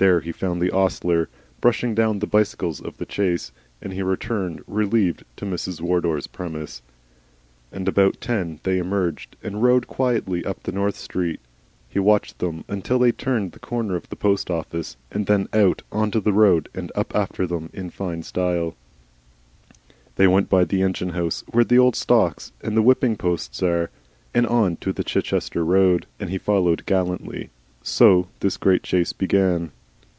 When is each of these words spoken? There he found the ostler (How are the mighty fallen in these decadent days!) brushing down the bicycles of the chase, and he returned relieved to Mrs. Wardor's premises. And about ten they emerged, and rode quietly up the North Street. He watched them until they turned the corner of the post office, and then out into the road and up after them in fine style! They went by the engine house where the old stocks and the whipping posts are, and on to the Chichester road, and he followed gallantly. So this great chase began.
There 0.00 0.20
he 0.20 0.30
found 0.30 0.62
the 0.62 0.70
ostler 0.70 0.72
(How 0.72 0.78
are 0.80 1.24
the 1.24 1.26
mighty 1.26 1.34
fallen 1.36 1.40
in 1.42 1.58
these 1.58 1.58
decadent 1.58 1.58
days!) 1.58 1.60
brushing 1.60 1.94
down 1.96 2.18
the 2.20 2.38
bicycles 2.38 2.80
of 2.80 2.98
the 2.98 3.04
chase, 3.04 3.52
and 3.82 3.92
he 3.92 4.02
returned 4.02 4.62
relieved 4.68 5.24
to 5.38 5.44
Mrs. 5.44 5.80
Wardor's 5.80 6.26
premises. 6.28 6.82
And 7.72 7.88
about 7.88 8.20
ten 8.20 8.60
they 8.62 8.78
emerged, 8.78 9.34
and 9.42 9.60
rode 9.60 9.88
quietly 9.88 10.44
up 10.44 10.62
the 10.62 10.70
North 10.70 10.94
Street. 10.94 11.40
He 11.88 11.98
watched 11.98 12.38
them 12.38 12.64
until 12.68 13.00
they 13.00 13.10
turned 13.10 13.50
the 13.50 13.58
corner 13.58 13.96
of 13.96 14.08
the 14.08 14.14
post 14.14 14.52
office, 14.52 14.96
and 15.10 15.26
then 15.26 15.48
out 15.52 15.82
into 15.92 16.20
the 16.20 16.32
road 16.32 16.68
and 16.76 16.92
up 16.94 17.12
after 17.16 17.44
them 17.44 17.68
in 17.72 17.90
fine 17.90 18.22
style! 18.22 18.76
They 20.14 20.28
went 20.28 20.48
by 20.48 20.62
the 20.62 20.80
engine 20.80 21.10
house 21.10 21.42
where 21.50 21.64
the 21.64 21.80
old 21.80 21.96
stocks 21.96 22.52
and 22.62 22.76
the 22.76 22.82
whipping 22.82 23.16
posts 23.16 23.64
are, 23.64 23.90
and 24.32 24.46
on 24.46 24.76
to 24.76 24.92
the 24.92 25.02
Chichester 25.02 25.64
road, 25.64 26.06
and 26.20 26.30
he 26.30 26.38
followed 26.38 26.86
gallantly. 26.86 27.50
So 27.82 28.28
this 28.38 28.56
great 28.56 28.84
chase 28.84 29.12
began. 29.12 29.72